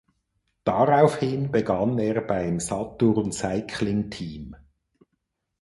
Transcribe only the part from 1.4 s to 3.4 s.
begann er beim Saturn